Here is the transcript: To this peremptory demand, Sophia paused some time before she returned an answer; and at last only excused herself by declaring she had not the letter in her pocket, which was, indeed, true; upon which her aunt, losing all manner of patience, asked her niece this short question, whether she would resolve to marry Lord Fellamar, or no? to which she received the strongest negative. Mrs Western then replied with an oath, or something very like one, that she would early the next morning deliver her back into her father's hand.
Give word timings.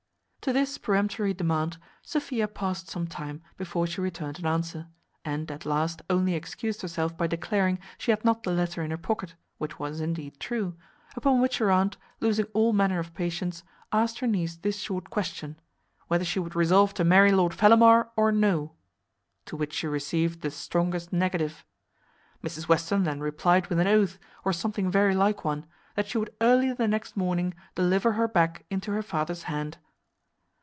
To 0.45 0.51
this 0.51 0.79
peremptory 0.79 1.35
demand, 1.35 1.77
Sophia 2.01 2.47
paused 2.47 2.87
some 2.87 3.05
time 3.05 3.43
before 3.57 3.85
she 3.85 4.01
returned 4.01 4.39
an 4.39 4.47
answer; 4.47 4.87
and 5.23 5.51
at 5.51 5.67
last 5.67 6.01
only 6.09 6.33
excused 6.33 6.81
herself 6.81 7.15
by 7.15 7.27
declaring 7.27 7.77
she 7.99 8.09
had 8.09 8.25
not 8.25 8.41
the 8.41 8.51
letter 8.51 8.81
in 8.81 8.89
her 8.89 8.97
pocket, 8.97 9.35
which 9.59 9.77
was, 9.77 10.01
indeed, 10.01 10.39
true; 10.39 10.75
upon 11.15 11.41
which 11.41 11.59
her 11.59 11.69
aunt, 11.69 11.95
losing 12.21 12.45
all 12.53 12.73
manner 12.73 12.97
of 12.97 13.13
patience, 13.13 13.61
asked 13.91 14.17
her 14.17 14.25
niece 14.25 14.55
this 14.55 14.79
short 14.79 15.11
question, 15.11 15.59
whether 16.07 16.25
she 16.25 16.39
would 16.39 16.55
resolve 16.55 16.91
to 16.95 17.03
marry 17.03 17.31
Lord 17.31 17.53
Fellamar, 17.53 18.09
or 18.15 18.31
no? 18.31 18.73
to 19.45 19.55
which 19.55 19.73
she 19.73 19.85
received 19.85 20.41
the 20.41 20.49
strongest 20.49 21.13
negative. 21.13 21.63
Mrs 22.43 22.67
Western 22.67 23.03
then 23.03 23.19
replied 23.19 23.67
with 23.67 23.77
an 23.79 23.85
oath, 23.85 24.17
or 24.43 24.53
something 24.53 24.89
very 24.89 25.13
like 25.13 25.45
one, 25.45 25.67
that 25.93 26.07
she 26.07 26.17
would 26.17 26.33
early 26.41 26.73
the 26.73 26.87
next 26.87 27.15
morning 27.15 27.53
deliver 27.75 28.13
her 28.13 28.27
back 28.27 28.65
into 28.71 28.91
her 28.91 29.03
father's 29.03 29.43
hand. 29.43 29.77